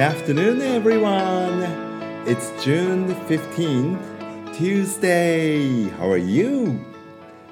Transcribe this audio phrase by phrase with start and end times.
[0.00, 1.60] Afternoon, everyone.
[2.26, 5.90] It's June 15th, Tuesday.
[5.98, 6.80] How are you?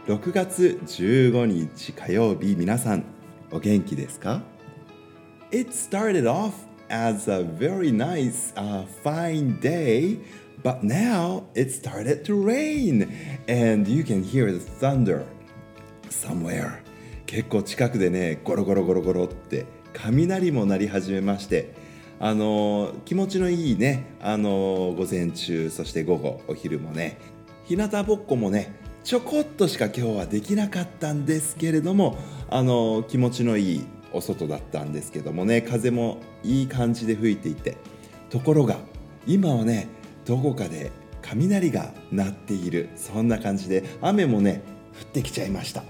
[0.07, 3.05] 6月15日火曜日、皆さん
[3.51, 4.41] お元気ですか
[5.53, 6.55] It started off
[6.89, 10.19] as a very nice, uh, fine day,
[10.63, 13.11] but now it started to rain,
[13.47, 15.27] and you can hear the thunder
[16.09, 16.83] somewhere.
[17.27, 21.77] 結構近くでね、ゴロゴロゴロゴロって雷も鳴り始めまして、
[22.21, 27.19] あの気持ちのいいね、あの午前中、そして午後、お昼もね、
[27.65, 32.19] 日向ぼっこもね、ちょこっとしか今日はできなかったんですけれども、
[32.51, 37.77] あの気持ちのいいお外だったんですけどもね風もいい感じで吹いていて
[38.31, 38.79] ところが
[39.27, 39.89] 今はね
[40.25, 40.91] どこかで
[41.23, 44.63] 雷が鳴っているそんな感じで雨もね
[44.99, 45.85] 降ってきちゃいました。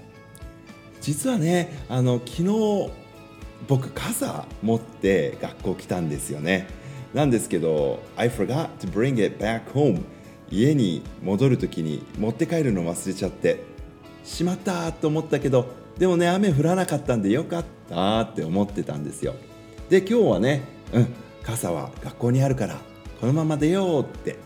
[1.01, 2.91] 実はねあの昨日
[3.67, 6.67] 僕傘持って学校来たんですよね。
[7.13, 10.03] なんですけど I forgot to bring it back home
[10.51, 13.63] 家に戻る時に持って帰るの忘れちゃって
[14.23, 19.35] しまったと思ったけどでもね雨降らなかったんでよかったって思ってたんですよ。
[19.89, 20.63] で今日はね
[20.93, 21.07] うん
[21.43, 22.77] 傘は学校にあるから
[23.19, 24.37] このまま出ようって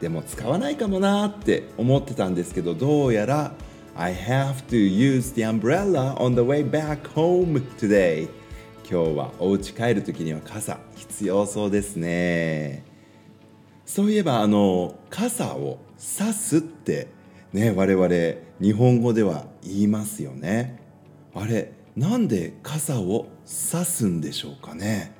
[0.00, 3.52] でも使わないかもなって思ってたんですけどどうやら
[3.96, 8.28] I have to use the umbrella on the way back home today
[8.90, 12.84] 今日はお家帰る時には傘必要そうですね。
[13.84, 17.08] そういえばあの傘を差すって
[17.52, 18.08] ね我々
[18.62, 20.80] 日本語では言いますよね。
[21.34, 25.14] あれなんで傘を差すんでしょうかね。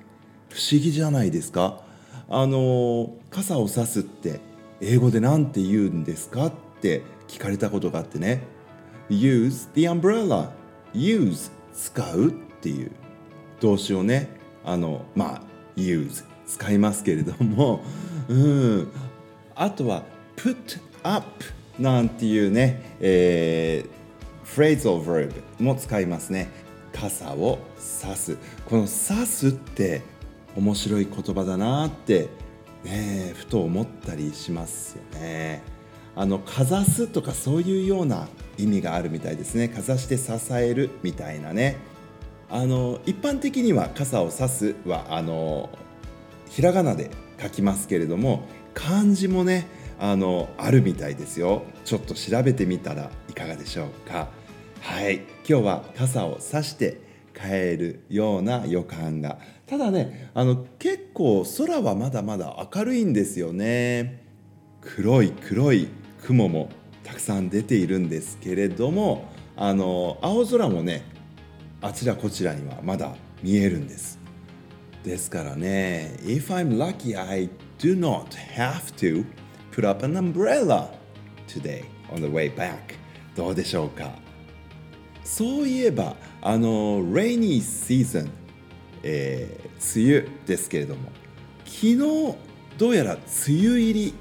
[0.48, 1.82] 不思議じゃないですか。
[2.30, 4.40] あの傘を差すって
[4.80, 6.46] 英語で何て言うんですか？
[6.46, 8.44] って聞かれたことがあってね。
[9.10, 10.52] Use the umbrella.
[10.94, 12.30] Use 使うっ
[12.62, 12.92] ていう。
[13.60, 14.36] 動詞をね。
[14.64, 15.42] あのまあ
[15.76, 17.82] use 使いますけれども。
[18.28, 18.88] うん。
[19.54, 20.04] あとは
[20.36, 21.24] put up
[21.78, 26.48] なんていうね、えー、phrasal verb も使いますね。
[26.92, 28.36] 傘を差す。
[28.66, 30.02] この差すって
[30.56, 32.28] 面白い言葉だなって
[32.84, 35.62] ねふと思ったりしますよね。
[36.16, 38.26] あのかざすとかそういうような
[38.56, 39.68] 意味があるみたいですね。
[39.68, 41.76] かざして支えるみたいなね。
[42.50, 45.68] あの一般的には傘を差すはあの
[46.48, 47.10] ひらがなで
[47.40, 48.42] 書きますけれども
[48.74, 49.66] 漢字もね
[49.98, 51.64] あのあるみたいですよ。
[51.84, 54.28] ちょっと調べてみたらいかがでしょうか。
[54.80, 55.16] はい。
[55.48, 57.00] 今日は傘を差して
[57.34, 59.38] 帰るような予感が。
[59.66, 64.22] ただねあの結構空はまだまだ明るいんですよね。
[64.80, 65.88] 黒い黒い
[66.22, 66.68] 雲も
[67.02, 69.24] たくさん出ているんですけれども
[69.56, 71.02] あの青空もね
[71.80, 74.18] あちらこちらにはまだ見えるんです。
[75.04, 79.24] ですからね If I'm lucky I do not have to
[79.70, 80.88] put up an umbrella
[81.46, 82.74] today on the way back.
[83.36, 84.10] どうでしょうか？
[85.22, 88.28] そういえばあの rainy season、
[89.04, 91.10] えー、梅雨ですけれども
[91.64, 91.96] 昨日
[92.76, 94.14] どうやら梅雨入り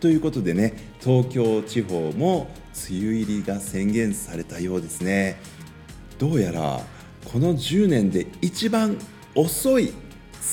[0.00, 2.48] ということでね東京地方も
[2.88, 5.36] 梅雨入りが宣言されたようですね。
[6.18, 6.80] どうやら
[7.24, 8.98] この10年で一番
[9.34, 9.94] 遅い梅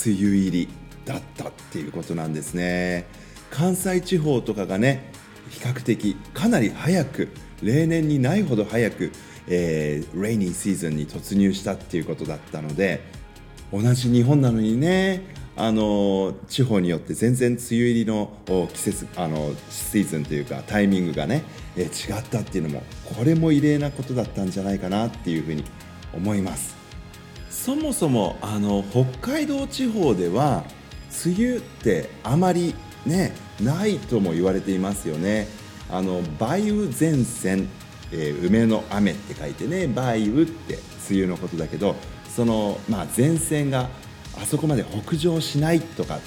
[0.06, 0.70] 雨入り
[1.06, 3.06] だったっていうことなんですね。
[3.50, 5.12] 関西地方とかがね
[5.50, 7.30] 比較的かなり早く
[7.62, 9.12] 例年にないほど早く
[9.48, 13.02] えー、レイニーシーズンに突入したっていうことだったので
[13.72, 15.24] 同じ日本なのにね
[15.56, 18.32] あの地方によって全然梅雨入りの
[18.74, 21.44] 季節あのシーズンというかタイミングがね、
[21.78, 22.84] え、違ったっていうのも
[23.18, 25.64] これも異例なことだったんじゃないかなっていうふうに
[26.14, 26.76] 思います。
[27.50, 30.64] そもそもあの北海道地方では
[31.26, 32.74] 梅雨ってあまり
[33.06, 35.48] ねないとも言われていますよね。
[35.90, 37.70] あの梅雨前線
[38.14, 40.78] えー、梅の雨って書いてね梅雨って
[41.10, 41.96] 梅雨のことだけど
[42.30, 43.90] その、まあ、前線が
[44.42, 46.20] あそこまで北上しないとか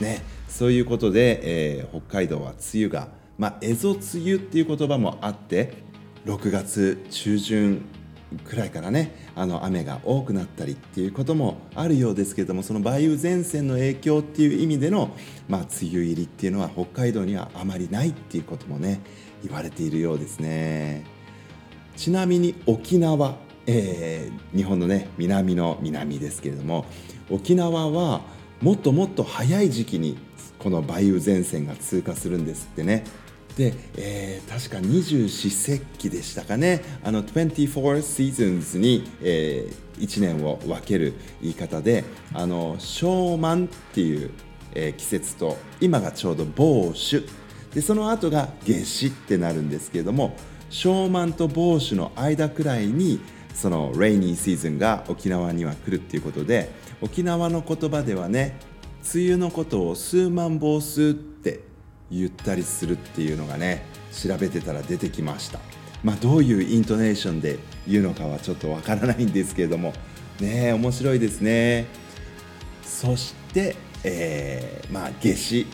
[0.00, 1.40] ねそういうことで、
[1.78, 5.74] えー、北海道は梅雨が、まあ、蝦夷梅雨っていう言葉もあって
[6.26, 7.82] 6月中旬
[8.44, 15.16] くらいからねあの雨が多くなったりっていうこともあるようですけれどもその梅雨前線の影響っていう意味での、
[15.48, 19.00] まあ、梅雨入りっていうのは北海道にはあまりないっていうこともね
[19.42, 21.04] 言われているようですね。
[21.96, 23.36] ちなみに沖縄、
[23.70, 26.86] えー、日本のね南の南ですけれども
[27.30, 28.22] 沖縄は
[28.62, 30.16] もっともっと早い時期に
[30.58, 33.04] この梅雨前線が通過するんですってね。
[33.56, 36.82] で、えー、確か二十四節気でしたかね。
[37.04, 44.30] あの24 seasons に、えー、1年を分ける言い方であの小満っていう、
[44.74, 47.24] えー、季節と今がちょうど傍主
[47.74, 50.34] でその後が夏至ってなるんですけれども
[50.70, 53.20] 小満と傍主の間くらいに
[53.58, 56.70] そのレイニーシーズンが沖縄には来るっていうことで
[57.02, 58.56] 沖縄の言葉ではね
[59.12, 61.60] 梅雨のことを数万房数って
[62.08, 65.58] 言ったりするっていうのがね調べてたら出てきました。
[66.04, 67.58] まあどういうイントネーションで
[67.88, 69.92] 言うのかはちょっとわからないんですけれども
[70.40, 71.86] ね面白いですね。
[72.84, 73.74] そして、
[74.04, 75.66] えー、まあ夏至。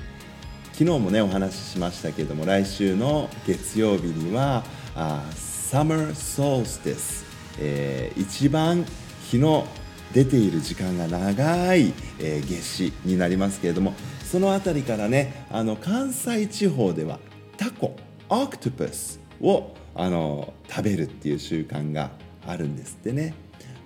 [0.72, 4.64] 昨日もねお話ししましたけれども来週の月曜日には
[4.96, 7.24] あ Summer Solstice、
[7.60, 8.84] えー、一番
[9.30, 9.66] 日の
[10.12, 13.94] 出ている時間が長い、えー、夏至になりますけれども
[14.30, 17.18] その辺りからねあの関西地方では
[17.56, 17.96] タコ
[18.28, 22.10] オクトプスをあの食べるっていう習慣が
[22.46, 23.34] あるんですってね。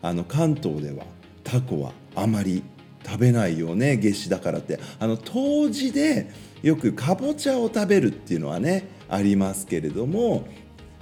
[0.01, 1.05] あの関東では
[1.45, 2.63] タコはあまり
[3.05, 4.79] 食べないよね夏至だからって。
[4.99, 6.31] あの冬至で
[6.63, 10.47] よくかぼちゃを食べるっていうのはねありますけれども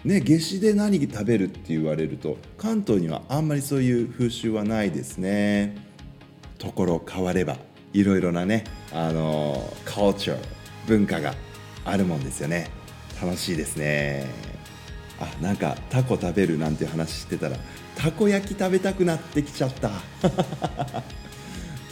[0.07, 5.75] ね、夏至で何食べるって言われると関東にはあんまりそういう風習はないですね。
[6.59, 7.57] ところ変われば
[7.93, 8.63] いろいろなね
[8.93, 10.39] あのカルチャー
[10.87, 11.35] 文化が
[11.85, 12.71] あるもんですよね。
[13.21, 14.27] 楽しいですね。
[15.19, 17.57] あなんかタコ食べるなんて話してたら
[17.97, 19.91] たこ焼き食べたくなってきちゃった。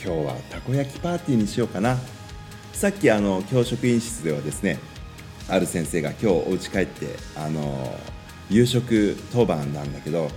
[0.00, 1.98] 今日はたこ焼きパーティーにしようかな。
[2.74, 4.78] さっきあの教職員室ではですね
[5.48, 7.98] ある先生が今日お家帰ってあの
[8.50, 10.28] 夕食当番なんだけど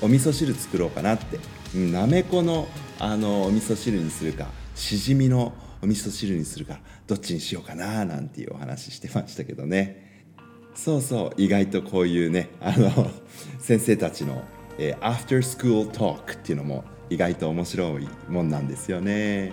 [0.00, 1.38] お味噌汁作ろうかなって。
[1.74, 2.66] なめこの
[2.98, 5.52] あのお味噌汁にするかしじみの
[5.82, 10.26] お味噌汁にするかどっちにしようかななんていうお話してましたけどね。
[10.74, 13.10] そうそう意外とこういうねあの
[13.58, 14.42] 先生たちの、
[14.78, 19.52] えー、アフタースクールトークっていうのも意外と面白いもんなんですよね。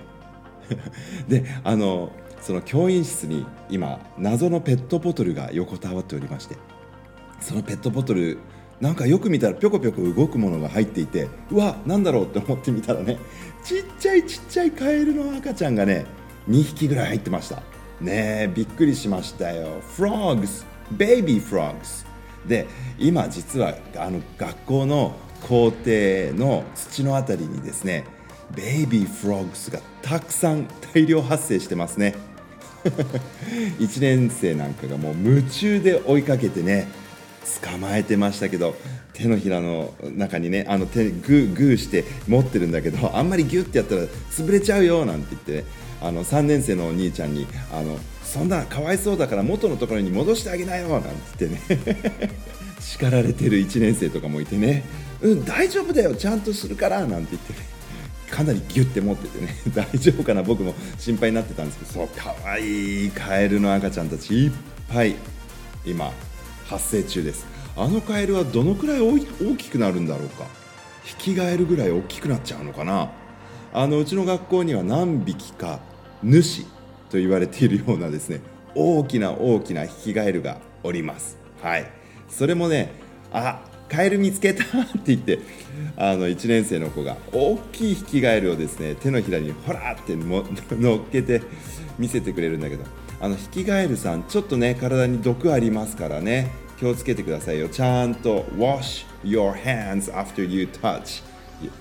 [1.27, 2.11] であの
[2.45, 6.55] その教員室に今謎のペットボトルが横たわっておりまして
[7.39, 8.37] そのペットボトル
[8.79, 13.17] なんかよく見たらぴょこぴょこ動くものが入っていてうわなんだろうって思ってみたらね
[13.63, 16.05] ちっちゃいちっちゃいカエルの赤ちゃんがね
[16.47, 17.63] 2匹ぐらい入ってました。
[17.99, 19.81] ねえびっくりしましたよ。
[19.97, 20.65] Frogs.
[20.95, 22.05] Baby Frogs.
[22.45, 22.67] で
[22.99, 25.15] 今実はあの学校の
[25.47, 28.03] 校庭の土の辺りにですね
[28.55, 32.34] ベイビーフロッグスがたくさん大量発生してますね。
[33.79, 36.87] 1年生なんかがもう夢中で追いかけてね
[37.61, 38.75] 捕まえてましたけど
[39.13, 45.63] 手のひらの中にねあの手グーグーして持ってるんだけどあんまりギュッてやったら潰れちゃうよなんて言って、ね、
[46.01, 52.31] あの3年生のお兄ちゃんにあのそんなかわいそうだから元のところに戻してあげなよなんて言ってね
[52.79, 54.83] 叱られてる1年生とかもいてね
[55.21, 57.74] うん大丈夫だよちゃんとするからなんて言ってね。
[58.29, 64.51] かなりギュッて持っててね 大丈夫かな僕も心配になってたんですけどそうかわいいカエルの赤ちゃんたちいっ
[64.91, 65.15] ぱい
[65.85, 66.11] 今
[66.67, 67.45] 発生中です。
[67.77, 69.19] あのカエルはどのくらい大
[69.57, 70.45] きくなるんだろうか。
[71.03, 73.11] ヒキガエルぐらい大きくなっちゃうのかな。
[73.73, 75.79] あのうちの学校には何匹か
[76.23, 76.63] 主
[77.09, 78.39] と言われているようなですね
[78.73, 81.37] 大きな大きなヒキガエルがおります。
[81.61, 81.91] はい。
[82.29, 82.93] それもね
[83.31, 85.39] あカエル見つけたって言って
[85.95, 91.41] あの1年生の子が大きいヒキガエルをですね手のひらにほらって乗っけて
[91.97, 92.83] 見せてくれるんだけど
[93.21, 97.69] あのヒキガエルさんちょっとね体に毒ありますからね気をつけてくださいよ。
[97.69, 101.23] ちゃんと wash your hands after you touch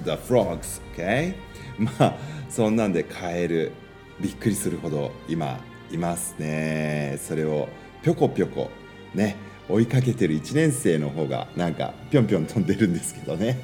[0.05, 1.35] the frogs ok
[1.79, 2.17] まあ
[2.49, 3.73] そんなんでカエル
[4.21, 5.59] びっくりするほど今
[5.91, 7.19] いますね。
[7.21, 7.69] それを
[8.03, 8.71] ぴょこぴょこ
[9.15, 9.37] ね
[9.69, 13.59] 追いかけてる1年生の方がなんかぴょんぴょん飛んでるんですけどね。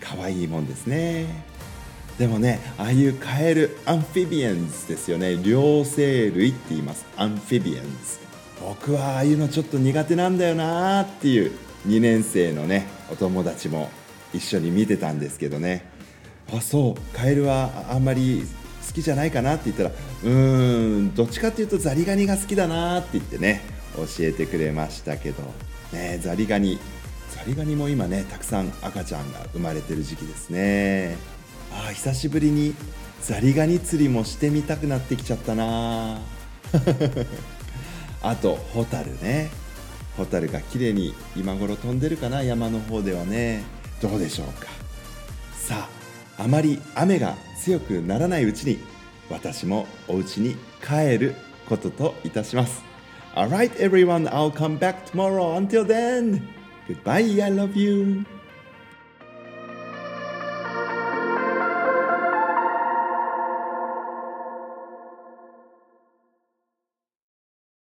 [0.00, 1.26] 可愛いもんですね。
[2.18, 5.36] でもねああいうカエル amphibians ですよね。
[5.42, 7.06] 両生類って言います。
[7.16, 7.88] amphibians。
[8.60, 11.52] 僕はああいうのちょっと苦手なんだよなっていう
[11.86, 13.88] 2年生のねお友達も
[14.34, 15.84] 一緒に見てたんですけどね。
[16.52, 18.42] あそうカエルはあんまり
[18.86, 23.77] 好きじゃないかなって言ったらうーんどっちかっていうとザリガニが好きだなって言ってね。
[24.06, 25.42] 教えてくれましたけど、
[25.92, 26.78] ね、ザリガニ。
[27.30, 31.16] ザリガニも今ねたくさん赤ちゃんが生まれてる時期ですね。
[31.72, 32.74] あ久しぶりに
[33.22, 36.18] ザリガニ釣りもしてみたくなってきちゃったな。
[38.22, 39.50] あとホタルね。
[40.16, 43.62] ホタルが綺麗に今頃飛んでるかな山の方ではね。
[44.00, 44.66] どうでしょうか。
[45.54, 45.88] さ
[46.38, 48.78] ああまり雨が強くならないうちに
[49.28, 51.34] 私もお家に帰る
[51.68, 52.82] ことといたします。
[53.36, 55.56] Alright everyone, I'll come back tomorrow.
[55.56, 56.48] Until then,
[56.88, 58.24] goodbye, I love you.